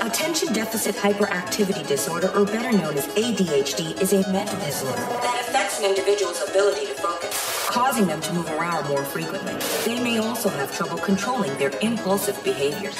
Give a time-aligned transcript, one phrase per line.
[0.00, 5.80] Attention deficit hyperactivity disorder, or better known as ADHD, is a mental disorder that affects
[5.80, 9.54] an individual's ability to focus, causing them to move around more frequently.
[9.84, 12.96] They may also have trouble controlling their impulsive behaviors.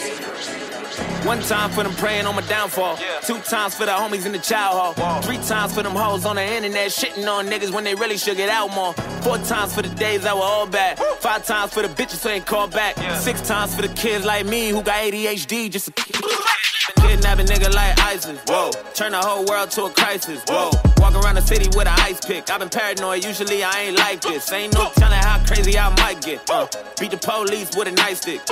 [1.24, 2.98] One time for them praying on my downfall.
[3.00, 3.20] Yeah.
[3.20, 5.22] Two times for the homies in the child hall.
[5.22, 8.36] Three times for them hoes on the internet shitting on niggas when they really should
[8.36, 8.92] get out more.
[9.22, 10.98] Four times for the days that were all bad.
[10.98, 11.04] Woo.
[11.20, 12.96] Five times for the bitches who ain't called back.
[12.96, 13.16] Yeah.
[13.18, 15.92] Six times for the kids like me who got ADHD just to
[17.08, 18.38] Kidnap a nigga like ISIS.
[18.46, 18.70] Whoa.
[18.92, 20.42] Turn the whole world to a crisis.
[20.46, 20.70] Whoa.
[20.98, 22.50] Walk around the city with an ice pick.
[22.50, 23.24] I've been paranoid.
[23.24, 24.52] Usually I ain't like this.
[24.52, 26.48] Ain't no telling how crazy I might get.
[26.50, 26.66] Uh,
[27.00, 28.42] beat the police with a nice stick.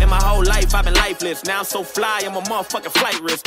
[0.00, 1.44] In my whole life, I've been lifeless.
[1.44, 3.46] Now I'm so fly, I'm a motherfucking flight risk.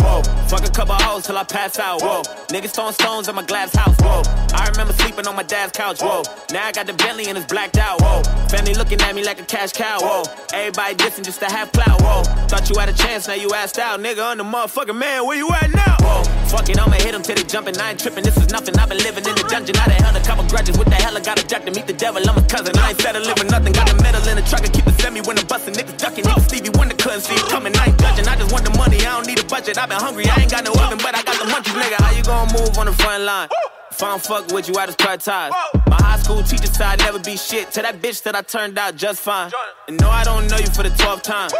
[0.00, 2.00] Whoa, fuck a couple hoes till I pass out.
[2.02, 3.96] Whoa, niggas throwing stones at my glass house.
[4.00, 4.22] Whoa,
[4.54, 6.00] I remember sleeping on my dad's couch.
[6.00, 6.22] Whoa,
[6.52, 8.00] now I got the Bentley and it's blacked out.
[8.00, 9.98] Whoa, family looking at me like a cash cow.
[10.00, 10.22] Whoa,
[10.52, 12.00] everybody dissing just to have clout.
[12.00, 14.00] Whoa, thought you had a chance, now you asked out.
[14.00, 15.26] Nigga, I'm the motherfucking man.
[15.26, 15.96] Where you at now?
[16.00, 17.78] Whoa, fuck it, I'ma hit him till they jumping.
[17.78, 18.24] I ain't tripping.
[18.24, 18.74] This is nothing.
[18.76, 19.78] I've been living in the dungeon.
[19.78, 20.76] I done held a couple grudges.
[20.76, 21.16] What the hell?
[21.16, 22.20] I got a jack to meet the devil.
[22.28, 22.76] I'm a cousin.
[22.76, 23.72] I ain't settling for nothing.
[23.72, 25.74] Got a medal in the truck and keep the semi when I'm busting.
[25.74, 26.24] Niggas ducking.
[26.24, 27.72] Niggas Stevie Wonder couldn't see it coming.
[27.78, 28.26] I ain't judging.
[28.26, 28.98] I just want the money.
[28.98, 29.78] I don't need a budget.
[29.78, 30.26] I've been hungry.
[30.28, 32.02] I ain't got no oven, but I got the munchies, nigga.
[32.02, 33.48] How you gonna move on the front line?
[33.90, 35.26] If I don't fuck with you, I just ties.
[35.26, 37.70] My high school teacher said I'd never be shit.
[37.72, 39.50] To that bitch that I turned out just fine.
[39.88, 41.50] And no, I don't know you for the 12th time.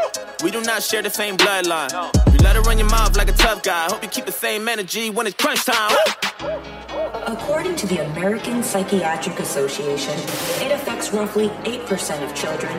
[0.42, 1.90] We do not share the same bloodline.
[2.32, 3.86] You let her run your mouth like a tough guy.
[3.86, 5.96] Hope you keep the same energy when it's crunch time.
[7.26, 10.14] According to the American Psychiatric Association,
[10.64, 12.72] it affects roughly 8% of children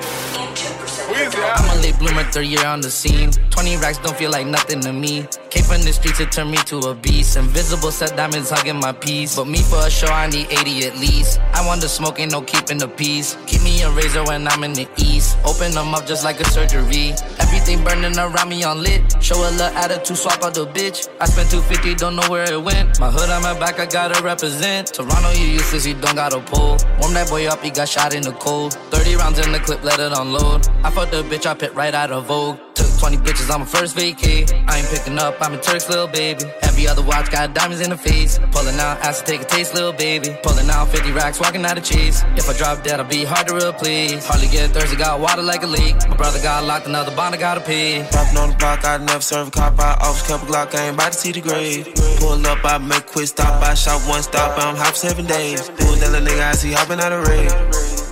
[1.13, 1.61] and 2% of adults.
[1.61, 3.31] I'm a late bloomer, third year on the scene.
[3.49, 5.27] 20 racks don't feel like nothing to me.
[5.49, 7.37] Came from the streets, it turned me to a beast.
[7.37, 9.35] Invisible set diamonds hugging my piece.
[9.35, 11.39] But me for a show, I need 80 at least.
[11.53, 13.37] I want the smoke, ain't no keeping the peace.
[13.47, 15.37] Keep me a razor when I'm in the east.
[15.45, 17.13] Open them up just like a surgery.
[17.39, 19.01] Everything burning around me on lit.
[19.21, 21.09] Show a little attitude, swap out the bitch.
[21.19, 22.99] I spent 250, don't know where it went.
[22.99, 24.93] My hood on my back, I gotta represent.
[24.93, 26.77] Toronto, you useless, you don't got a pull.
[27.00, 28.73] Warm that boy up, he got shot in the cold.
[28.91, 30.67] 30 rounds in the clip, let it unload.
[30.83, 32.59] I the bitch, I pit right out of Vogue.
[32.75, 34.44] Took 20 bitches on my first vacay.
[34.67, 36.44] I ain't picking up, I'm a Turk's little baby.
[36.63, 38.39] Every other watch got diamonds in the face.
[38.51, 40.35] Pulling out, ask to take a taste, little baby.
[40.44, 42.23] Pulling out 50 racks, walking out of cheese.
[42.35, 44.28] If I drop dead, I'll be hard to replace.
[44.28, 45.95] Hardly get thirsty, got water like a leak.
[46.09, 48.06] My brother got locked, another bond, I gotta pay.
[48.12, 49.79] Popping on the block, I never serve a cop.
[49.79, 51.88] I off couple Glock, I ain't about to see the grave.
[52.19, 53.63] Pull up, I make quick stop.
[53.63, 55.69] I shot one stop, I'm hop seven days.
[55.69, 57.50] Pull that little nigga, I see hopping out of raid.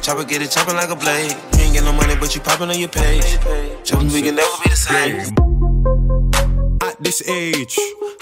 [0.02, 1.36] Chopper get it chopping like a blade.
[1.70, 3.38] Ain't get no money, but you popping on your page.
[4.12, 5.20] We can never be the same.
[6.82, 7.78] At this age,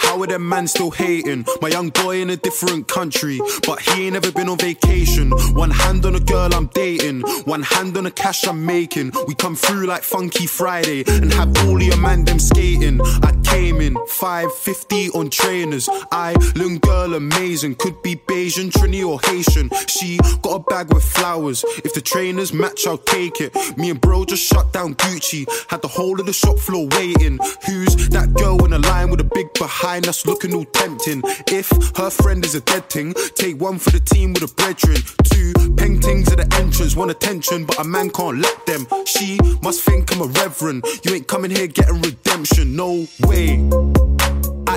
[0.08, 1.46] how are them man still hating?
[1.62, 5.32] My young boy in a different country, but he ain't ever been on vacation.
[5.54, 9.12] One hand on a girl I'm dating, one hand on the cash I'm making.
[9.28, 13.02] We come through like Funky Friday and have all your man them skating.
[13.02, 15.90] I came in 550 on trainers.
[16.12, 17.76] I, little girl, amazing.
[17.76, 19.70] Could be Bajan, Trini, or Haitian.
[19.88, 21.66] She got a bag with flowers.
[21.84, 23.54] If the trainers match, I'll take it.
[23.78, 25.46] Me and bro just shut down Gucci.
[25.70, 27.40] Had the whole of the shop floor waiting.
[27.66, 31.22] Who's that girl in a line with a big behind us looking all tempting?
[31.48, 35.02] If her friend is a dead thing, take one for the team with a brethren.
[35.24, 38.86] Two paintings at the entrance, want attention, but a man can't let them.
[39.06, 40.86] She must think I'm a reverend.
[41.04, 44.17] You ain't coming here getting redemption, no way.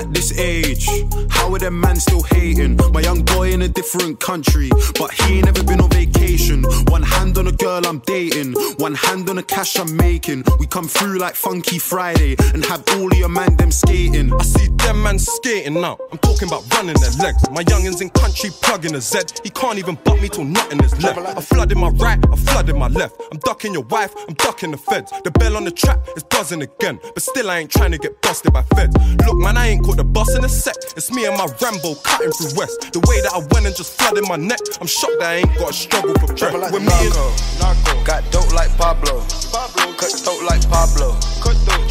[0.01, 0.89] At this age,
[1.29, 2.79] how are them man still hating?
[2.91, 4.67] My young boy in a different country,
[4.97, 6.63] but he ain't never been on vacation.
[6.87, 10.43] One hand on a girl I'm dating, one hand on the cash I'm making.
[10.59, 14.33] We come through like Funky Friday and have all your man them skating.
[14.33, 15.99] I see them man skating now.
[16.11, 17.47] I'm talking about running their legs.
[17.51, 19.19] My youngins in country plugging a Z.
[19.43, 21.19] He can't even butt me till nothing is left.
[21.19, 23.21] I flooded my right, I flooded my left.
[23.31, 25.11] I'm ducking your wife, I'm ducking the feds.
[25.23, 28.19] The bell on the trap is buzzing again, but still I ain't trying to get
[28.23, 28.95] busted by feds.
[29.27, 30.75] Look, man, I ain't caught the bus in a sec.
[30.95, 32.93] It's me and my Rambo cutting through West.
[32.93, 35.53] The way that I went and just flooded my neck, I'm shocked that I ain't
[35.59, 36.55] got a struggle for breath.
[36.55, 37.15] like the me and
[37.59, 37.91] narco.
[38.07, 39.19] Got dope like Pablo.
[39.51, 39.91] Pablo.
[39.99, 41.19] Cut throat like Pablo.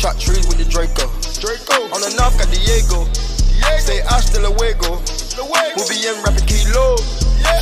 [0.00, 1.12] Chop trees with the Draco.
[1.44, 1.93] Draco.
[1.93, 3.05] On the north got Diego.
[3.85, 4.97] Say hasta luego.
[5.76, 6.97] We'll be in rapping kilo.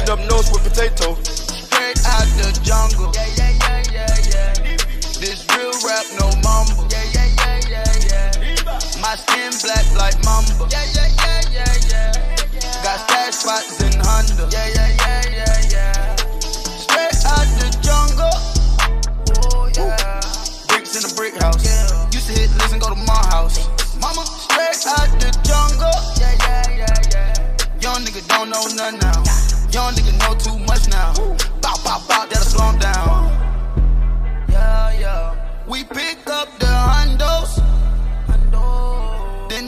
[0.06, 1.18] Snub nose with potato.
[1.26, 3.10] Straight out the jungle.
[3.14, 4.76] Yeah, yeah, yeah, yeah, yeah.
[5.18, 6.87] This real rap, no mumble.
[9.00, 10.66] My skin black like mamba.
[10.70, 12.82] Yeah, yeah, yeah, yeah, yeah.
[12.82, 14.48] Got stash spots in Honda.
[14.50, 16.16] Yeah, yeah, yeah, yeah, yeah.
[16.82, 18.34] Straight out the jungle.
[19.54, 20.20] Oh, yeah.
[20.68, 21.62] Bricks in a brick house.
[22.12, 23.68] Used to hit, listen, go to my house.
[24.00, 25.94] Mama, straight out the jungle.
[26.18, 27.80] Yeah, yeah, yeah, yeah.
[27.80, 29.22] Young nigga don't know nothing now.
[29.70, 31.14] Young nigga know too much now.
[31.62, 33.30] Bow, bow, bow, that'll slow him down.
[34.50, 35.66] Yeah, yeah.
[35.68, 37.77] We pick up the hundos.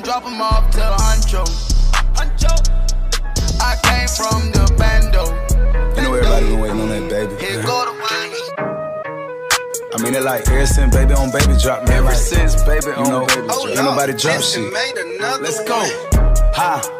[0.02, 1.44] Drop him off to Huncho.
[2.14, 2.52] Huncho.
[3.60, 5.24] I came from the bando.
[5.96, 7.34] You know everybody been waiting on that baby.
[7.42, 8.00] Here go the
[9.92, 11.98] I mean, it like ever since baby on baby drop, man.
[11.98, 13.66] Ever like, since baby on know, baby drop.
[13.68, 14.72] Ain't nobody drop shit.
[15.40, 15.80] Let's go.
[16.54, 16.99] Ha.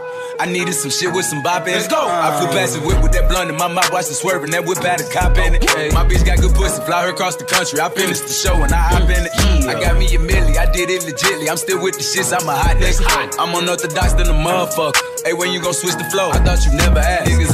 [0.41, 1.85] I needed some shit with some bop in it.
[1.85, 2.01] Let's go.
[2.01, 4.49] I flew past the whip with that blunt in my mouth, watched it swerving.
[4.49, 5.69] That whip had a cop in it.
[5.69, 7.77] Hey, my bitch got good pussy, fly her across the country.
[7.77, 9.33] I finished the show and I hop in it.
[9.69, 11.45] I got me a milli, I did it legitly.
[11.45, 13.05] I'm still with the shits, I'm a hot next.
[13.37, 14.97] I'm unorthodox than a motherfucker.
[15.21, 16.33] Hey, when you gon' switch the flow?
[16.33, 17.29] I thought you never asked.
[17.29, 17.50] Niggas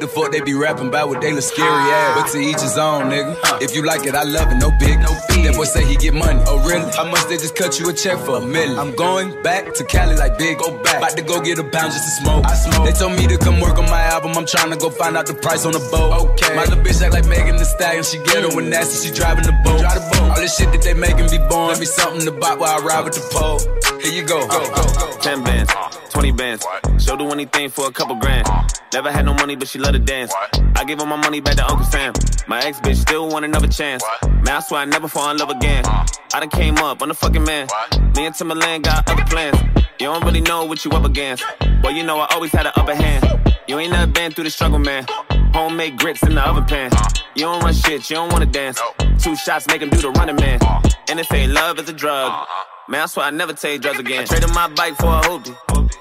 [0.00, 2.16] what the fuck they be rapping about what they look scary ass.
[2.16, 3.36] But to each his own, nigga.
[3.60, 5.44] If you like it, I love it, no big, no big.
[5.44, 6.40] That boy say he get money.
[6.46, 6.88] Oh, really?
[6.92, 8.36] How much they just cut you a check for?
[8.36, 8.78] A million.
[8.78, 10.98] I'm going back to Cali like big, go back.
[10.98, 12.46] About to go get a pound just to smoke.
[12.46, 12.86] I smoke.
[12.86, 14.32] They told me to come work on my album.
[14.36, 16.32] I'm trying to go find out the price on the boat.
[16.32, 16.56] Okay.
[16.56, 18.04] My little bitch act like Megan Thee Stallion.
[18.04, 19.08] She get her when nasty.
[19.08, 19.80] She driving the boat.
[19.80, 20.30] Drive the boat.
[20.30, 21.76] All this shit that they making be born.
[21.76, 23.60] Let me something to buy while I ride with the pole.
[24.00, 24.48] Here you go.
[24.48, 25.18] go, go, go.
[25.20, 25.70] Ten bands,
[26.08, 26.64] twenty bands.
[26.98, 28.48] She'll do anything for a couple grand.
[28.92, 30.32] Never had no money, but she love to dance.
[30.76, 32.12] I give her my money back to Uncle Sam.
[32.46, 34.02] My ex bitch still want another chance.
[34.22, 35.84] Man, I swear I never fall in love again.
[35.86, 37.68] I done came up, I'm the fucking man.
[38.16, 39.58] Me and Timberland got other plans.
[39.98, 41.44] You don't really know what you up against.
[41.82, 43.24] Well, you know I always had an upper hand.
[43.68, 45.06] You ain't never been through the struggle, man.
[45.52, 46.90] Homemade grits in the oven pan.
[47.34, 48.80] You don't run shit, you don't wanna dance.
[49.18, 50.60] Two shots make him do the running man.
[51.08, 52.46] And if ain't love, it's a drug.
[52.88, 54.22] Man, I swear I never take drugs again.
[54.22, 55.54] I traded my bike for a hoopty.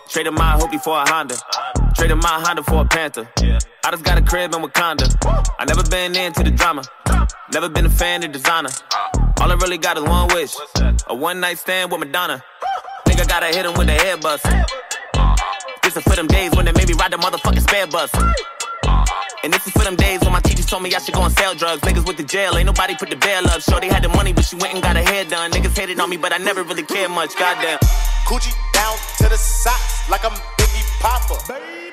[0.10, 1.36] Traded my hoopty for a Honda.
[2.00, 3.28] Traded my Honda for a Panther.
[3.84, 5.04] I just got a crib in Wakanda.
[5.60, 6.84] I never been into the drama.
[7.52, 8.70] Never been a fan of designer.
[8.94, 9.34] Ah.
[9.42, 10.56] All I really got is one wish.
[11.08, 12.42] A one night stand with Madonna.
[13.06, 14.46] Think I gotta hit him with the head bust.
[15.84, 18.10] This is for them days when they made me ride the motherfucking spare bus.
[19.44, 21.34] And this is for them days when my teachers told me I should go and
[21.34, 21.82] sell drugs.
[21.82, 23.60] Niggas with the jail, ain't nobody put the bail up.
[23.60, 25.52] Sure, they had the money, but she went and got her hair done.
[25.52, 27.36] Niggas hated on me, but I never really cared much.
[27.38, 27.80] Goddamn.
[28.24, 31.89] Coogi down to the socks like I'm Biggie Poppa.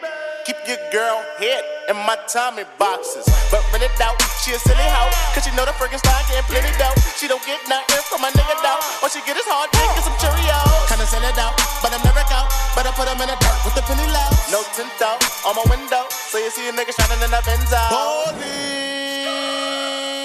[0.47, 1.59] Keep your girl head
[1.91, 3.27] in my Tommy boxes.
[3.51, 4.15] But when it doubt,
[4.47, 5.11] she a silly hoe.
[5.35, 6.95] Cause she know the freaking style getting plenty dough.
[7.19, 8.79] She don't get nothing from my nigga doubt.
[9.03, 10.87] All she get is hard dick and some Cheerios.
[10.87, 12.47] Kinda send it out, but I'm never out.
[12.79, 14.31] Better put them in the dirt with the penny low.
[14.55, 16.07] No tint out on my window.
[16.15, 17.83] So you see a nigga shining in the Benzo.
[17.91, 18.47] Holy.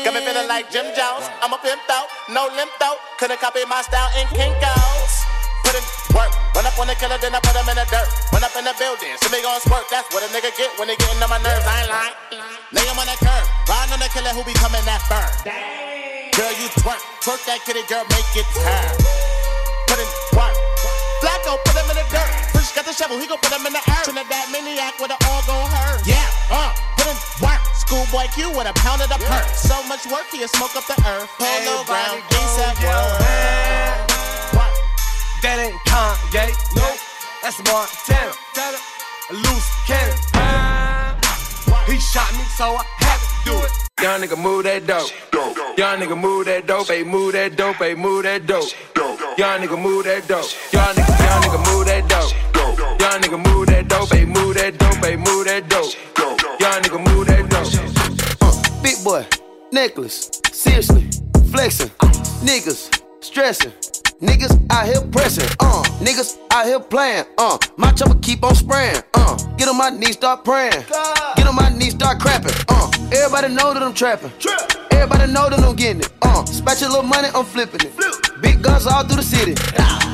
[0.06, 1.26] Got me feeling like Jim Jones.
[1.42, 3.02] I'm a pimp out, no limp out.
[3.18, 5.14] Couldn't copy my style in Kinko's.
[5.66, 6.41] Put in work.
[6.62, 8.06] Run up on the killer, then I put him in the dirt.
[8.30, 9.82] Run up in the building, see me gon' squirt.
[9.90, 11.66] That's what a nigga get when they getting on my nerves.
[11.66, 12.14] I ain't lying.
[12.70, 13.50] Lay him on the curb.
[13.66, 15.26] Riding on the killer who be coming that firm.
[16.38, 17.02] Girl, you twerk.
[17.26, 18.94] Twerk that kitty, girl, make it turn.
[19.90, 20.54] Put in work.
[21.26, 22.30] Flacco, put him in the dirt.
[22.54, 24.06] Fresh got the shovel, he gon' put him in the earth.
[24.06, 26.06] Trinidad maniac with it all gon' hurt.
[26.06, 27.58] Yeah, uh, put in work.
[27.74, 29.50] Schoolboy Q with a pound of the perk.
[29.58, 31.26] So much work, he'll smoke up the earth.
[31.42, 34.11] Polo brown, ASAP world.
[35.42, 36.86] That ain't Kanye, no,
[37.42, 38.78] that's Montana.
[39.30, 40.18] A loose cannon.
[41.88, 43.72] He shot me, so I had to do it.
[44.02, 45.10] Young nigga move that dope.
[45.78, 48.70] Young nigga move that dope, hey, move that dope, hey, move that dope.
[49.38, 50.46] Young nigga move that dope.
[50.72, 52.32] Young nigga, young nigga move that dope.
[53.02, 55.94] Young nigga move that dope, hey, move that dope, hey, move that dope.
[56.60, 58.42] Young nigga move that dope.
[58.42, 59.26] Uh, big boy,
[59.72, 61.10] necklace, seriously,
[61.50, 61.90] flexing,
[62.46, 63.91] niggas, stressing.
[64.22, 65.82] Niggas out here pressing, uh.
[66.00, 67.58] Niggas out here playing, uh.
[67.78, 69.36] My chopper keep on spraying, uh.
[69.58, 70.86] Get on my knees, start praying.
[71.36, 72.92] Get on my knees, start crapping, uh.
[73.12, 74.32] Everybody know that I'm trapping.
[74.92, 76.44] Everybody know that I'm getting it, uh.
[76.44, 78.42] Spatch your little money, I'm flipping it.
[78.44, 79.56] Big guns all through the city.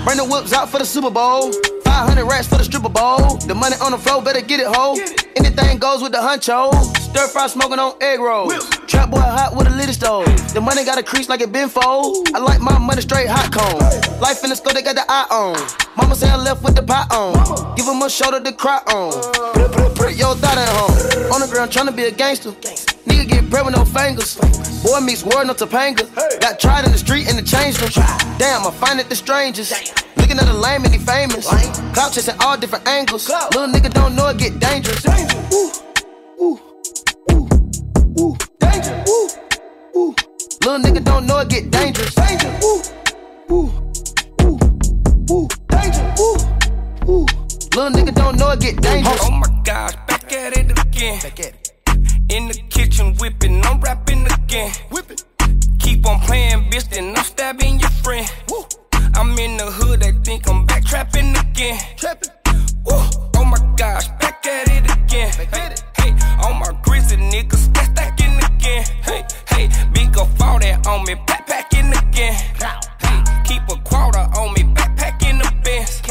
[0.06, 1.52] Bring the whips out for the Super Bowl.
[1.84, 3.38] 500 racks for the stripper bowl.
[3.38, 4.96] The money on the floor, better get it, ho.
[5.36, 6.97] Anything goes with the hunch, huncho.
[7.08, 8.70] Stir fry smoking on egg rolls.
[8.86, 10.26] Trap boy hot with a little stove.
[10.54, 12.28] The money got a crease like it been fold.
[12.36, 13.80] I like my money straight hot cone.
[14.20, 15.56] Life in the scope, they got the eye on.
[15.96, 17.76] Mama say I left with the pot on.
[17.76, 19.14] Give him a shoulder to cry on.
[19.54, 21.32] Put, put, put your thought at home.
[21.34, 22.52] On the ground trying to be a gangster.
[23.08, 24.36] Nigga get bread with no fingers.
[24.84, 26.04] Boy meets world, no Topanga.
[26.42, 27.90] Got tried in the street and it changed him.
[28.38, 29.72] Damn, I find it the strangest.
[30.18, 31.48] Looking at the lame and he famous.
[31.96, 33.30] Clout chasing all different angles.
[33.30, 35.06] Little nigga don't know it get dangerous.
[35.08, 35.72] Ooh,
[36.44, 36.60] ooh, ooh,
[38.82, 39.04] danger.
[39.10, 39.30] Ooh,
[39.98, 40.16] ooh.
[40.62, 42.14] Little nigga don't know it get dangerous.
[42.16, 42.60] Danger.
[42.64, 42.82] Ooh,
[43.52, 43.72] ooh,
[44.42, 44.60] ooh,
[45.32, 46.14] ooh, danger.
[46.20, 46.38] Ooh,
[47.10, 47.26] ooh.
[47.76, 49.20] Little nigga don't know it get dangerous.
[49.24, 51.20] Oh my gosh, back at it again.
[52.30, 54.72] In the kitchen whipping, I'm rapping again.
[54.92, 55.18] Whipping.
[55.80, 58.30] Keep on playing, bitch, then I'm stabbing your friend.
[58.50, 58.66] Woo.
[59.16, 61.80] I'm in the hood, they think I'm back trapping again.
[61.96, 62.30] Trapping.
[62.86, 63.02] Woo.
[63.36, 65.32] Oh my gosh, back at it again.
[65.52, 67.97] Hey, hey, all my grizzly niggas stacking
[68.68, 68.84] again.
[69.04, 72.36] Hey, hey, go fall that on me, backpacking again.
[73.02, 76.02] Hey, keep a quarter on me, backpacking the Benz.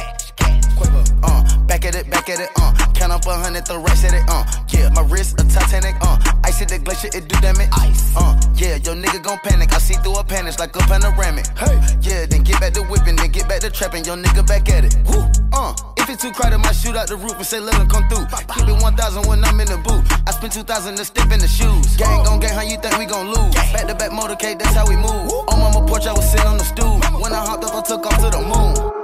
[1.22, 2.72] uh, back at it, back at it, uh.
[2.94, 4.44] Count up a hundred, the rest at it, uh.
[4.68, 6.16] Yeah, my wrist a Titanic, uh.
[6.44, 7.68] Ice hit the glacier, it do damage.
[7.72, 8.32] Ice, uh.
[8.54, 9.72] Yeah, your nigga gon' panic.
[9.74, 11.46] I see through a panic like a panoramic.
[11.58, 14.04] Hey, yeah, then get back to whipping, then get back to trapping.
[14.04, 14.96] Your nigga back at it.
[15.04, 15.20] Woo,
[15.52, 15.74] uh.
[15.98, 18.24] If it's too crowded, might shoot out the roof and say let him come through.
[18.54, 20.06] Keep it 1,000 when I'm in the booth.
[20.26, 21.96] I spend 2,000 to step in the shoes.
[21.96, 23.54] Gang gon' gang, how you think we gon' lose?
[23.74, 25.28] Back to back motorcade, that's how we move.
[25.52, 27.00] On mama porch, I was sitting on the stool.
[27.20, 28.96] When I hopped up, I took off to the moon.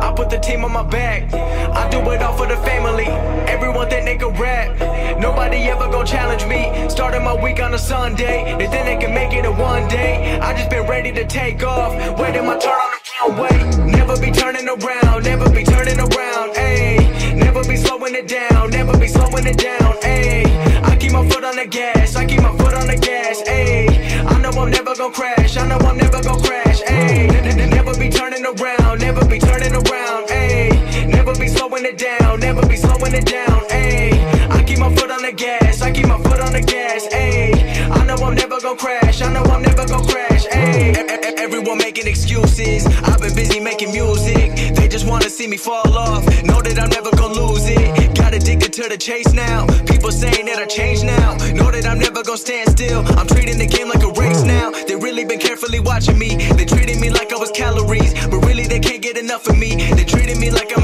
[0.00, 1.32] I put the team on my back.
[1.32, 3.06] I do it all for the family.
[3.48, 5.18] Everyone think they can rap.
[5.18, 6.88] Nobody ever gon' challenge me.
[6.88, 8.56] Started my week on a Sunday.
[8.58, 10.38] They think they can make it in one day.
[10.40, 11.92] I just been ready to take off.
[12.18, 13.90] Waiting my turn on the runway.
[13.90, 15.24] Never be turning around.
[15.24, 16.54] Never be turning around.
[16.54, 17.36] Ayy.
[17.36, 18.70] Never be slowing it down.
[18.70, 19.92] Never be slowing it down.
[20.02, 20.46] Ayy.
[20.84, 22.16] I keep my foot on the gas.
[22.16, 23.42] I keep my foot on the gas.
[23.42, 23.88] Ayy.
[24.26, 25.56] I know I'm never gon' crash.
[25.56, 26.80] I know I'm never gon' crash.
[26.82, 27.28] Ayy.
[27.70, 29.00] Never be turning around.
[29.00, 30.28] Never be turning around.
[30.28, 30.79] Ayy.
[31.20, 32.40] Never be slowing it down.
[32.40, 33.60] Never be slowing it down.
[33.68, 34.16] Ayy.
[34.48, 35.82] I keep my foot on the gas.
[35.82, 37.06] I keep my foot on the gas.
[37.08, 37.52] Ayy.
[37.90, 39.20] I know I'm never gon' crash.
[39.20, 40.46] I know I'm never gon' crash.
[40.46, 40.96] Ayy.
[41.36, 42.86] Everyone making excuses.
[43.04, 44.74] I've been busy making music.
[44.74, 46.24] They just wanna see me fall off.
[46.42, 48.16] Know that I'm never gon' lose it.
[48.16, 49.66] Got addicted to the chase now.
[49.84, 51.36] People saying that I changed now.
[51.52, 53.04] Know that I'm never gon' stand still.
[53.18, 54.70] I'm treating the game like a race now.
[54.88, 56.36] They really been carefully watching me.
[56.56, 59.76] They treating me like I was calories, but really they can't get enough of me.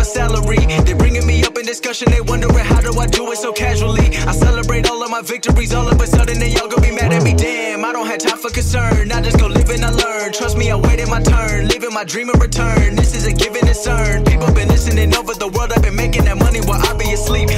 [0.07, 0.65] Salary.
[0.85, 2.11] They're bringing me up in discussion.
[2.11, 4.09] They wondering how do I do it so casually.
[4.31, 5.75] I celebrate all of my victories.
[5.75, 7.35] All of a sudden they y'all gonna be mad at me.
[7.35, 9.13] Damn, I don't have time for concern.
[9.13, 10.33] I just go live and I learn.
[10.33, 11.69] Trust me, I waited my turn.
[11.69, 12.97] Living my dream in return.
[12.97, 14.27] This is a given earned.
[14.27, 15.73] People been listening over the world.
[15.73, 17.51] I've been making that money while I be asleep.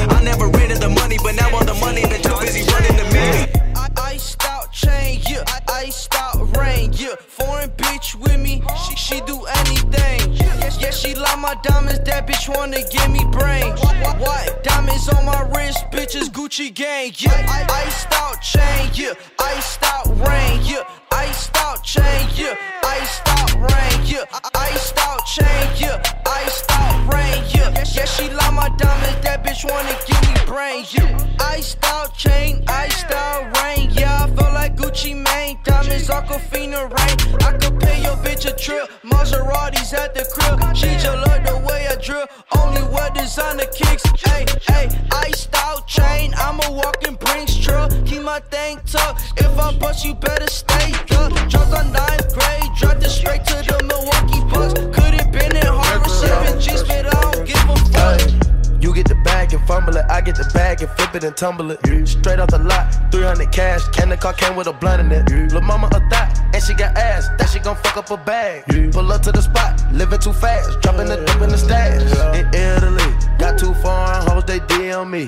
[6.99, 7.15] Yeah.
[7.17, 10.33] Foreign bitch with me, she, she do anything.
[10.81, 13.73] Yeah, she like my diamonds, that bitch wanna give me brain.
[14.19, 14.63] What?
[14.65, 17.67] Diamonds on my wrist, bitches Gucci gang, yeah.
[17.71, 19.13] Iced out chain, yeah.
[19.39, 20.85] Iced out rain, yeah.
[21.19, 22.55] Iced out chain, yeah.
[22.85, 24.25] Iced out rain, yeah.
[24.55, 26.01] Iced out chain, yeah.
[26.27, 27.85] Iced out rain, yeah.
[27.93, 31.37] Yeah, she like my diamonds, that bitch wanna give me brain, yeah.
[31.41, 34.25] Iced out chain, iced out rain, yeah.
[34.25, 37.17] I feel like Gucci Mane, diamonds, Aquafina rain.
[37.43, 40.77] I could pay your bitch a trip, Maseratis at the crib.
[40.77, 44.05] She just love the way I drill, only wear designer kicks.
[44.25, 47.91] Hey, hey, iced out chain, I'm a walking Brinks truck.
[48.07, 49.33] Keep my thing tucked.
[49.37, 51.33] If I bust, you better stay up.
[51.49, 51.93] Dropped on
[52.33, 54.75] grade, dropped it straight to the Milwaukee Bucks.
[54.97, 58.48] Could've been in Harvard, seven G's, but I don't give a fuck.
[58.89, 61.37] You get the bag and fumble it, I get the bag and flip it and
[61.37, 62.09] tumble it.
[62.09, 65.53] Straight off the lot, 300 cash, Can the car came with a blunt in it.
[65.53, 68.65] Lil' mama a thot, and she got ass, that she gon' fuck up a bag.
[68.91, 72.01] Pull up to the spot, living too fast, dropping the dip in the stash.
[72.35, 75.27] In Italy, got two foreign hoes, they DM me.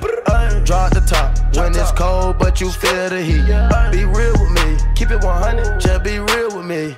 [0.64, 3.44] Draw the top when it's cold, but you feel the heat.
[3.92, 6.96] Be real with me, keep it 100, just be real with me.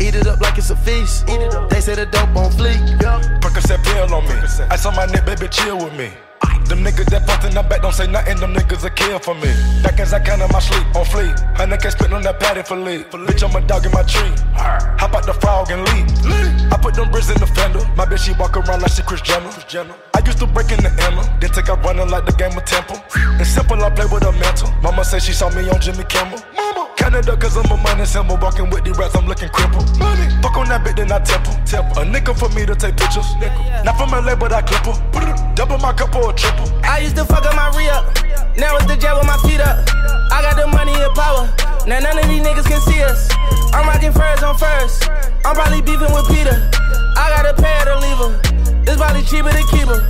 [0.00, 1.26] Eat it up like it's a feast.
[1.70, 3.00] They say the dope on fleek.
[3.54, 4.34] Percocet pill on me.
[4.70, 6.10] Ice on my nigga, baby, chill with me.
[6.66, 9.34] Them niggas that fucked in the back don't say nothing, them niggas a kill for
[9.34, 9.52] me.
[9.82, 11.38] Back as I count on my sleep, on fleek.
[11.56, 13.10] Hundred K spit on that patty for lead.
[13.12, 14.32] Bitch, I'm a dog in my tree.
[14.98, 16.72] Hop out the frog and leave.
[16.72, 17.78] I put them bricks in the fender.
[17.94, 19.94] My bitch, she walk around like she Kris Jenner.
[20.14, 22.64] I used to break in the Emma, then take out running like the game of
[22.64, 22.96] Temple.
[23.38, 24.72] It's simple, I play with a mantle.
[24.82, 26.40] Mama say she saw me on Jimmy Kimmel.
[27.14, 28.36] Canada, cause I'm a money symbol.
[28.42, 29.86] Walking with the rats, I'm looking crippled.
[30.02, 30.26] Money.
[30.42, 31.54] Fuck on that bitch, then I temple.
[31.62, 32.02] temple.
[32.02, 33.30] A nickel for me to take pictures.
[33.38, 33.62] Nickel.
[33.86, 34.98] Not from LA, but I clip her.
[35.54, 36.66] Double my cup or a triple.
[36.82, 38.10] I used to fuck up my re up.
[38.58, 39.86] Now it's the jet with my feet up.
[40.34, 41.46] I got the money and power.
[41.86, 43.30] Now none of these niggas can see us.
[43.70, 45.06] I'm rocking furs on first.
[45.46, 46.50] I'm probably beefing with PETA.
[47.14, 48.82] I got a pair to leave her.
[48.82, 50.02] This probably cheaper to keep her.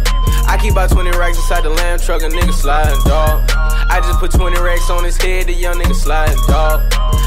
[0.47, 3.45] I keep about 20 racks inside the lamb truck, a nigga sliding, dog.
[3.91, 6.83] I just put 20 racks on his head, the young nigga sliding, dog.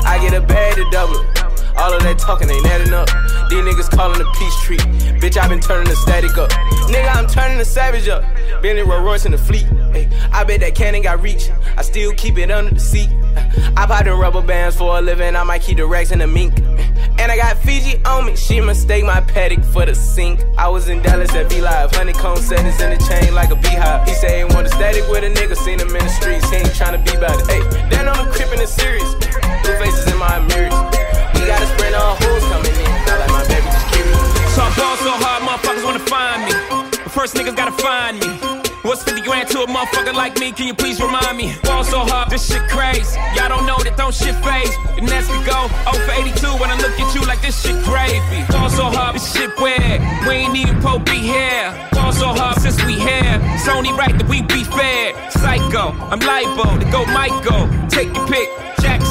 [0.05, 1.46] I get a bag to double it.
[1.77, 3.07] All of that talking ain't adding up.
[3.49, 4.81] These niggas calling the peace treat.
[5.21, 6.49] Bitch, I been turning the static up.
[6.89, 8.23] Nigga, I'm turning the savage up.
[8.61, 9.65] Bentley Rolls Royce in the fleet.
[9.93, 11.49] Hey, I bet that cannon got reach.
[11.77, 13.09] I still keep it under the seat.
[13.77, 15.35] I pop in rubber bands for a living.
[15.35, 16.57] I might keep the racks in the mink.
[17.19, 18.35] And I got Fiji on me.
[18.35, 20.43] She mistake my Patek for the sink.
[20.57, 21.91] I was in Dallas at V Live.
[21.91, 24.07] Honeycomb settings in the chain like a beehive.
[24.07, 25.55] He say he want a static with a nigga.
[25.55, 26.49] Seen him in the streets.
[26.49, 27.47] He ain't tryna be about it.
[27.47, 29.13] Hey, then on the crib and it's serious.
[29.13, 31.06] Blue faces in my mirrors.
[31.47, 32.91] Got a sprint coming in.
[33.07, 34.51] Like my baby just.
[34.51, 36.51] So I ball so hard, motherfuckers wanna find me.
[37.07, 38.27] First niggas gotta find me.
[38.83, 40.51] What's 50 grand to a motherfucker like me?
[40.51, 41.55] Can you please remind me?
[41.63, 43.17] Ball so hard, this shit crazy.
[43.33, 44.75] Y'all don't know that don't shit phase.
[44.99, 47.79] And that's we go 0 for 82 when I look at you like this shit
[47.87, 48.43] gravy.
[48.51, 50.03] Ball so hard, this shit weird.
[50.27, 51.71] We ain't even po be here.
[51.93, 53.39] Ball so hard since we here.
[53.55, 55.15] It's only right that we be fair.
[55.31, 57.71] Psycho, I'm libo to go Michael.
[57.87, 58.66] Take your pick.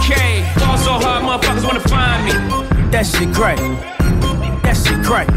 [0.00, 0.58] BK.
[0.58, 2.32] Ball so hard, motherfuckers wanna find me.
[2.90, 3.58] That shit crack.
[4.62, 5.28] That shit crack.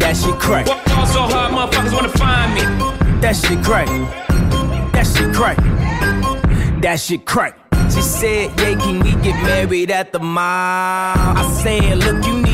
[0.00, 0.66] That shit crack.
[0.66, 2.62] Ball so hard, motherfuckers wanna find me.
[3.20, 3.88] That shit crack.
[4.92, 5.58] That shit crack.
[6.80, 7.58] That shit crack.
[7.92, 10.42] She said, Yeah, can we get married at the mall?
[10.44, 12.53] I said, Look, you need to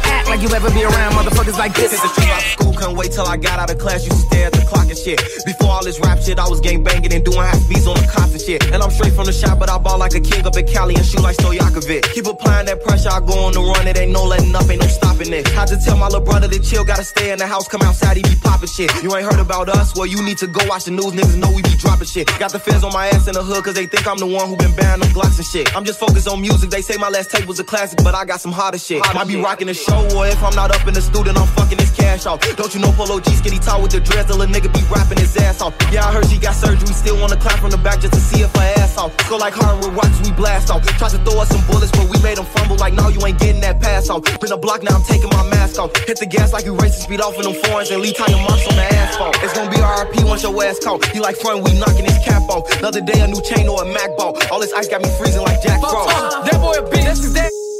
[0.21, 1.89] Act like you ever be around motherfuckers like this.
[1.89, 4.03] Since the out school, couldn't wait till I got out of class.
[4.05, 5.17] To stare at the clock and shit.
[5.45, 8.05] Before all this rap shit, I was gang banging and doing half beats on the
[8.05, 8.61] cops and shit.
[8.69, 10.93] And I'm straight from the shop, but I ball like a king up in Cali
[10.93, 12.13] and shoot like Stojakovic.
[12.13, 13.87] Keep applying that pressure, I go on the run.
[13.87, 15.47] It ain't no letting up, ain't no stopping it.
[15.47, 18.17] Had to tell my little brother to chill, gotta stay in the house, come outside,
[18.17, 18.93] he be popping shit.
[19.01, 19.95] You ain't heard about us?
[19.95, 22.27] Well, you need to go watch the news, niggas know we be dropping shit.
[22.37, 24.47] Got the feds on my ass in the hood, cause they think I'm the one
[24.47, 25.75] who been banning them Glocks and shit.
[25.75, 28.25] I'm just focused on music, they say my last tape was a classic, but I
[28.25, 29.01] got some hotter shit.
[29.13, 31.77] Might be rocking the show, or if I'm not up in the studio, I'm fucking
[31.77, 32.39] this cash off.
[32.55, 35.19] Don't you know Polo G skinny tall with the dreads, the little nigga be rapping
[35.19, 35.73] his ass off.
[35.91, 38.41] Yeah, I heard she got surgery, still wanna clap from the back just to see
[38.41, 39.15] if her ass off.
[39.29, 40.83] Go like hard with rocks, we blast off.
[40.97, 43.39] Tried to throw us some bullets, but we made them fumble like, no, you ain't
[43.39, 44.23] getting that pass off.
[44.39, 45.95] Been a block, now I'm taking my mask off.
[46.07, 48.67] Hit the gas like you racing speed off in them foreigns and leave tire marks
[48.67, 49.35] on the asphalt.
[49.43, 51.01] It's gonna be RIP once your ass caught.
[51.15, 52.67] You like front, we knocking his cap off.
[52.79, 54.37] Another day, a new chain or a Mac ball.
[54.51, 56.45] All this ice got me freezing like Jack Frost.
[56.45, 57.05] That boy a bitch.
[57.05, 57.70] That's that.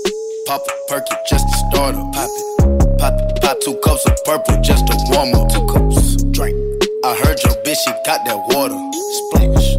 [0.46, 2.14] Pop a perky just to start up.
[2.14, 3.00] Pop it.
[3.00, 3.42] Pop it.
[3.42, 5.52] Pop two cups of purple just to warm up.
[5.52, 6.24] Two cups.
[6.32, 6.56] Drink.
[7.04, 8.78] I heard your bitch, she got that water.
[9.30, 9.71] Splash.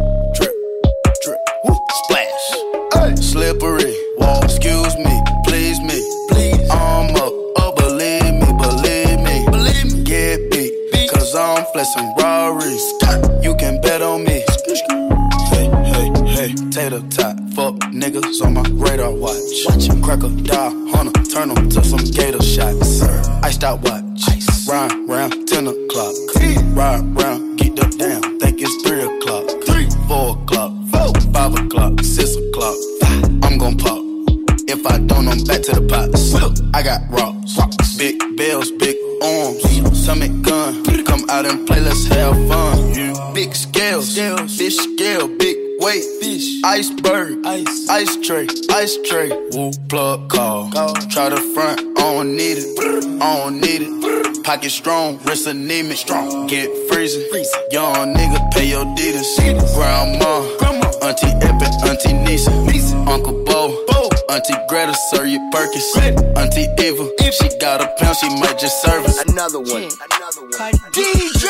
[54.53, 55.97] Pocket strong, wrist anemic.
[55.97, 56.45] Strong.
[56.45, 57.25] Get freezing.
[57.71, 59.25] Young nigga, pay your deeders.
[59.73, 60.45] Grandma.
[61.01, 62.51] Auntie Epic, Auntie Nisa.
[63.09, 63.83] Uncle Bo.
[64.29, 65.83] Auntie Greta, serve you Perkins.
[66.37, 69.23] Auntie Eva, If she got a pound, she might just serve us.
[69.23, 69.89] Another one.
[69.89, 70.73] Another one.
[70.93, 71.45] DJ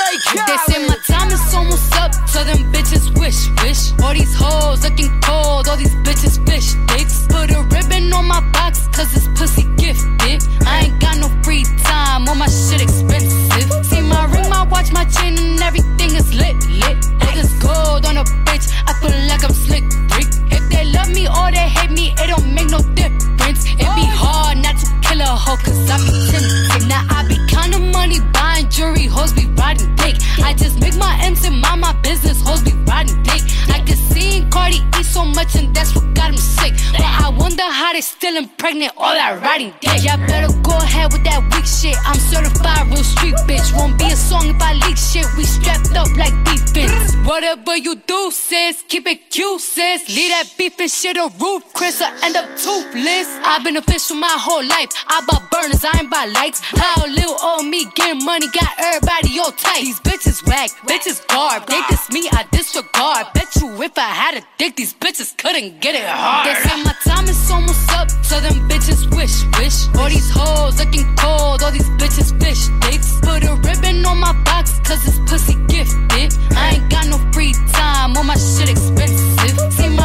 [0.47, 3.91] They say my time is almost up, so them bitches wish, wish.
[4.01, 7.27] All these hoes looking cold, all these bitches fish dicks.
[7.27, 10.39] Put a ribbon on my box, cause it's pussy gifted.
[10.65, 13.85] I ain't got no free time, all my shit expensive.
[13.85, 16.97] See my ring, my watch, my chain, and everything is lit, lit.
[17.25, 19.83] All this gold on a bitch, I feel like I'm slick,
[20.15, 20.29] Rick.
[20.55, 23.65] If they love me or they hate me, it don't make no difference.
[23.65, 24.23] It be oh.
[24.23, 26.89] hard not to regular hoe, cause I pretend.
[26.89, 30.15] Now I be counting money, buying jewelry, hoes be riding dick.
[30.43, 33.41] I just make my ends and mind my business, hoes be riding dick.
[33.69, 36.73] I can see Cardi eat so much, and that's what got him sick.
[36.91, 40.03] But I wonder how they still impregnate all that riding dick.
[40.03, 41.97] Yeah, better go ahead with that weak shit.
[42.05, 43.75] I'm certified real street bitch.
[43.77, 45.25] Won't be a song if I leak shit.
[45.37, 47.15] We strapped up like defense.
[47.25, 50.07] Whatever you do, sis, keep it cute, sis.
[50.09, 52.01] Leave that beef and shit on roof, Chris.
[52.01, 53.27] I end up toothless.
[53.45, 54.89] I've been official my whole life.
[55.07, 56.59] I bought burners, I ain't buy lights.
[56.61, 59.81] How little old me getting money got everybody all tight.
[59.81, 61.67] These bitches whack, bitches garb.
[61.67, 63.27] They diss me, I disregard.
[63.33, 66.47] Bet you if I had a dick, these bitches couldn't get it hard.
[66.47, 69.87] They say my time is almost up, so them bitches wish, wish.
[69.97, 73.19] All these hoes looking cold, all these bitches fish dicks.
[73.21, 76.33] Put a ribbon on my box, cause it's pussy gifted.
[76.55, 79.42] I ain't got no free time, all my shit expensive.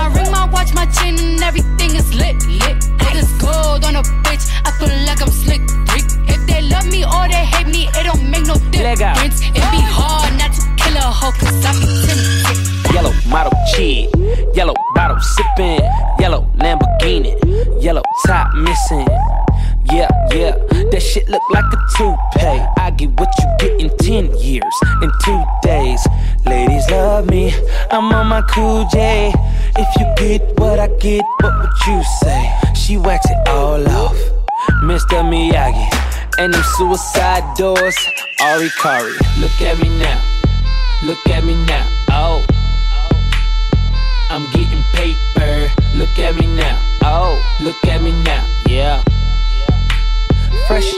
[0.08, 2.80] See my ring, my watch, my chain, and everything is lit, lit.
[2.98, 5.60] Put this gold on a bitch, I feel like I'm slick,
[5.92, 6.04] Rick.
[6.28, 9.40] If they love me or they hate me, it don't make no difference.
[9.42, 12.94] It be hard not to kill a hoe, cause I be tempted.
[12.94, 14.08] Yellow model chick,
[14.54, 15.80] yellow bottle sipping,
[16.18, 17.36] yellow Lamborghini,
[17.82, 19.06] yellow top missing.
[19.90, 20.52] Yeah, yeah,
[20.90, 22.62] that shit look like a toupee.
[22.76, 26.00] I get what you get in 10 years, in two days.
[26.48, 27.52] Ladies love me,
[27.90, 29.32] I'm on my cool J.
[29.76, 32.52] If you get what I get, what would you say?
[32.74, 34.16] She wax it all off,
[34.82, 35.22] Mr.
[35.22, 35.88] Miyagi.
[36.38, 37.96] And them suicide doors,
[38.40, 39.12] Ari Kari.
[39.38, 40.20] Look at me now,
[41.04, 42.44] look at me now, oh.
[44.30, 45.72] I'm getting paper.
[45.96, 46.78] Look at me now.
[47.02, 48.46] Oh, look at me now.
[48.68, 49.02] Yeah.
[50.66, 50.92] Fresh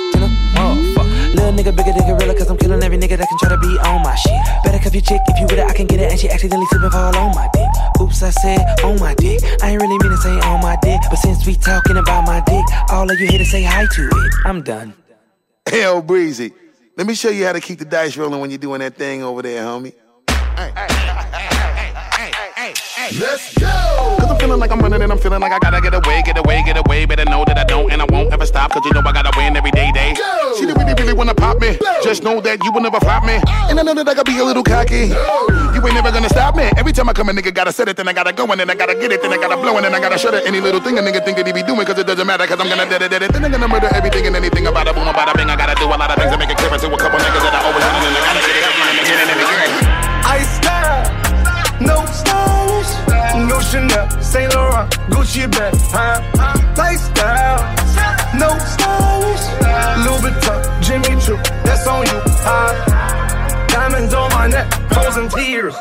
[1.50, 3.76] Little nigga bigger than gorilla, cause I'm killing every nigga that can try to be
[3.80, 4.40] on my shit.
[4.62, 6.12] Better cuff your chick if you with it, I can get it.
[6.12, 7.68] And she accidentally slip and fall on my dick.
[8.00, 9.40] Oops, I said on my dick.
[9.60, 11.00] I ain't really mean to say on my dick.
[11.10, 14.02] But since we talking about my dick, all of you here to say hi to
[14.06, 14.32] it.
[14.44, 14.94] I'm done.
[15.68, 16.52] Hell, Breezy.
[16.96, 19.24] Let me show you how to keep the dice rolling when you're doing that thing
[19.24, 19.94] over there, homie.
[23.18, 23.66] Let's go!
[23.66, 26.38] Cause I'm feeling like I'm running and I'm feeling like I gotta get away, get
[26.38, 27.06] away, get away.
[27.06, 28.70] Better know that I don't and I won't ever stop.
[28.70, 30.14] Cause you know I gotta win every day, day.
[30.14, 30.54] Go!
[30.56, 31.74] She really, really wanna pop me.
[31.74, 31.90] Go!
[32.04, 33.42] Just know that you will never flop me.
[33.66, 35.10] And I know that I gotta be a little cocky.
[35.10, 36.70] You ain't never gonna stop me.
[36.78, 38.70] Every time I come, a nigga gotta set it, then I gotta go, and then
[38.70, 40.46] I gotta get it, then I gotta blow, and then I gotta shut it.
[40.46, 42.60] Any little thing a nigga think that he be doing, cause it doesn't matter, cause
[42.60, 43.32] I'm gonna dead it, dead it.
[43.32, 45.50] Then I'm gonna murder everything and anything about a boom, about a bing.
[45.50, 47.42] I gotta do a lot of things to make it clear to a couple niggas
[47.42, 49.90] that I always win, and I gotta get it again and again and again.
[50.22, 51.02] I style,
[51.80, 52.29] no stylish,
[53.60, 56.20] no Chanel, Saint Laurent, Gucci bag, huh?
[56.76, 57.60] Lifestyle,
[58.38, 59.44] no stylish,
[60.04, 63.66] Louis Vuitton, Jimmy Choo, that's on you, huh?
[63.68, 65.74] Diamonds on my neck, frozen tears,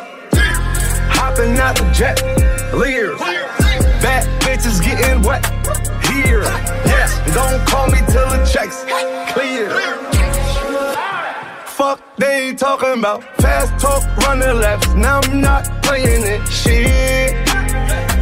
[1.15, 2.22] hopping out the jet,
[2.74, 3.20] leers,
[4.02, 5.46] bad bitches getting wet
[6.06, 6.42] here.
[6.86, 8.84] Yes, don't call me till the checks
[9.34, 9.70] clear.
[11.65, 14.94] Fuck, they talking about fast talk, running laps.
[14.96, 16.46] Now I'm not playing it.
[16.50, 17.49] Shit.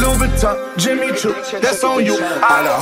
[0.00, 2.14] Louis Vuitton, Jimmy Choo, that's on you.
[2.14, 2.74] All the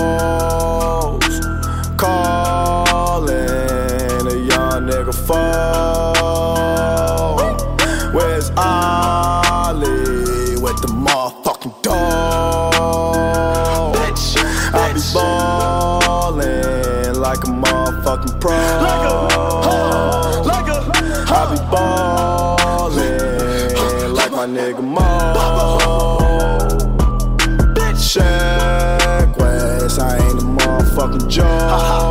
[0.00, 1.40] hoes
[1.96, 3.36] calling
[4.26, 6.14] a young nigga fall.
[8.12, 13.94] Where's Ollie with the motherfucking dog?
[13.94, 14.36] Bitch,
[14.72, 18.56] I be ballin' like a motherfucking pro.
[18.56, 19.12] Like a,
[20.42, 20.90] like a,
[21.28, 23.26] I be ballin'
[24.14, 25.25] like my nigga Mo.
[28.06, 29.36] Shaq
[29.98, 32.05] I ain't a motherfucking joke.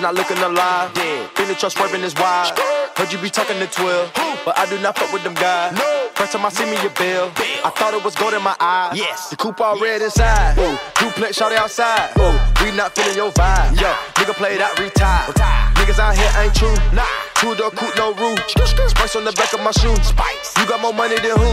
[0.00, 0.92] Not looking alive.
[1.34, 2.56] Feeling your swerving is wild.
[2.96, 4.12] Heard you be talking to 12,
[4.44, 5.76] but I do not fuck with them guys.
[6.14, 7.30] First time I see me a bill,
[7.64, 8.92] I thought it was gold in my eye.
[8.94, 10.58] Yes, the coupe all red inside.
[10.58, 12.10] Ooh, duplex shot outside.
[12.18, 13.80] Ooh, we not feeling your vibe.
[13.80, 15.26] Yo, nigga play that retire.
[15.74, 16.74] Niggas out here ain't true.
[16.94, 17.06] Nah,
[17.38, 18.38] two door coupe no roof.
[18.50, 19.94] Spice on the back of my shoe.
[20.02, 20.56] Spice.
[20.58, 21.50] You got more money than who?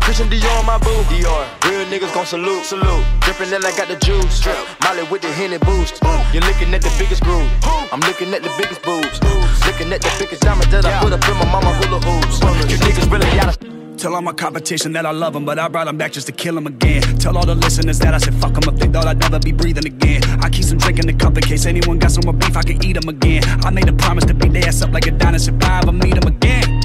[0.00, 0.92] Christian Dior on my boo.
[1.08, 1.44] Dior.
[1.64, 2.64] Real niggas gon' salute.
[2.64, 3.04] Salute.
[3.20, 4.40] Drippin' that I got the juice.
[4.40, 4.56] Drip.
[4.84, 6.02] Molly with the Henny boost.
[6.32, 7.48] You're looking at the biggest groove.
[7.92, 9.18] I'm looking at the biggest boobs.
[9.66, 12.40] Looking at the biggest diamond that I put up in my mama hula hoops.
[12.70, 13.83] You niggas really gotta.
[13.96, 16.32] Tell all my competition that I love them, but I brought them back just to
[16.32, 17.02] kill them again.
[17.18, 19.52] Tell all the listeners that I said fuck them if they thought I'd never be
[19.52, 20.22] breathing again.
[20.42, 22.62] I keep some drink in the cup in case anyone got some more beef, I
[22.62, 23.42] can eat them again.
[23.64, 25.92] I made a promise to beat their ass up like a dinosaur if I ever
[25.92, 26.80] meet them again.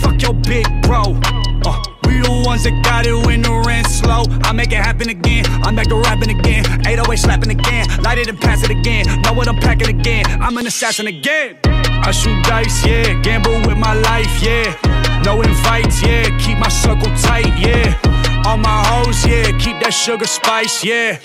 [0.00, 1.18] Fuck your big bro.
[1.64, 4.24] Uh, we the ones that got it when the rent's slow.
[4.42, 5.46] I make it happen again.
[5.64, 6.64] I'm back to rapping again.
[6.86, 8.02] 808 slapping again.
[8.02, 9.06] Light it and pass it again.
[9.22, 10.26] Know what I'm packing again.
[10.40, 11.58] I'm an assassin again.
[11.64, 13.20] I shoot dice, yeah.
[13.22, 15.05] Gamble with my life, yeah.
[15.26, 16.38] No invites, yeah.
[16.38, 17.98] Keep my circle tight, yeah.
[18.46, 19.50] All my hoes, yeah.
[19.58, 21.16] Keep that sugar spice, yeah.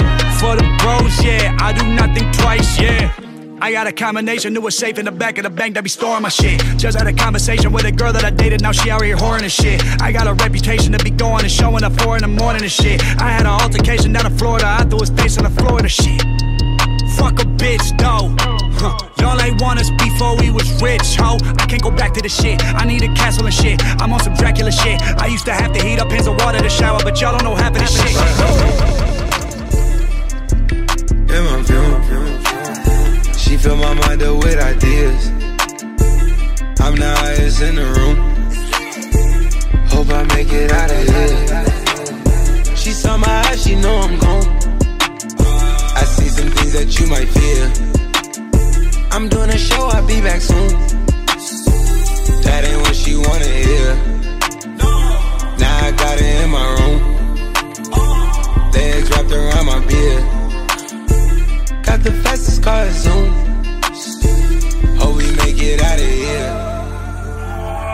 [0.42, 1.56] For the bros, yeah.
[1.62, 3.14] I do nothing twice, yeah.
[3.62, 5.90] I got a combination, knew a safe in the back of the bank that be
[5.92, 6.60] storing my shit.
[6.78, 9.44] Just had a conversation with a girl that I dated, now she out here whoring
[9.44, 9.80] and shit.
[10.02, 12.72] I got a reputation to be going and showing up four in the morning and
[12.72, 13.04] shit.
[13.22, 16.22] I had an altercation down in Florida, I threw his face on the Florida shit.
[17.18, 18.61] Fuck a bitch, though.
[18.82, 21.38] Y'all ain't want us before we was rich, ho.
[21.62, 22.64] I can't go back to the shit.
[22.66, 23.80] I need a castle and shit.
[24.02, 25.00] I'm on some Dracula shit.
[25.22, 27.44] I used to have to heat up pins of water to shower, but y'all don't
[27.44, 28.16] know half of this shit.
[31.30, 33.34] in my view.
[33.38, 35.28] She fill my mind up with ideas.
[36.80, 38.18] I'm the highest in the room.
[39.90, 42.76] Hope I make it out of here.
[42.76, 44.48] She saw my eyes, she know I'm gone.
[45.96, 48.01] I see some things that you might fear.
[49.22, 50.70] I'm doing a show, I'll be back soon.
[52.42, 53.96] That ain't what she wanna hear.
[55.62, 57.00] Now I got it in my room.
[58.74, 60.24] Legs wrapped around my beard.
[61.86, 63.30] Got the fastest car Zoom.
[64.98, 66.54] Hope we make it out of here.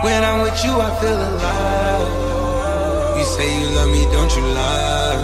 [0.05, 2.07] When I'm with you, I feel alive.
[3.17, 5.17] You say you love me, don't you lie?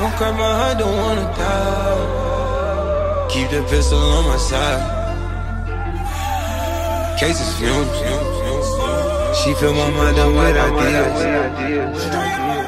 [0.00, 2.25] Won't cry my heart, don't wanna die.
[3.28, 4.82] Keep the pistol on my side.
[7.18, 7.90] Cases fumes.
[9.38, 11.22] She fill my mind up with ideas.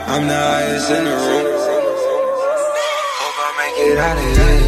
[0.09, 1.47] I'm the highest in the room.
[3.21, 4.59] Hope I make it out of here.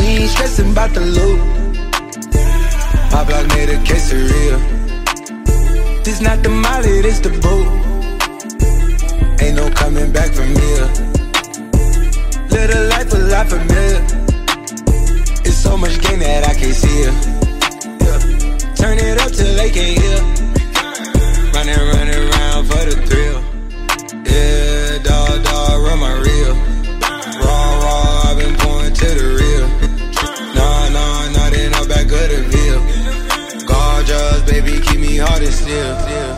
[0.00, 1.40] We ain't stressing about the loot.
[3.12, 4.58] My block made a quesadilla.
[6.02, 7.68] This not the molly, this the boot.
[9.40, 11.13] Ain't no coming back from here.
[12.74, 14.02] A life a lot familiar.
[15.46, 17.14] It's so much gain that I can't see it.
[18.02, 18.18] Yeah.
[18.74, 20.18] Turn it up till they can't hear.
[21.54, 23.38] Running, running around for the thrill.
[24.26, 26.54] Yeah, dog, dog, run my reel.
[27.46, 29.66] Raw, raw, I've been going to the real.
[30.56, 32.80] Nah, nah, nah, they know back of the veil.
[33.70, 36.33] Gorgeous, baby, keep me hard and still.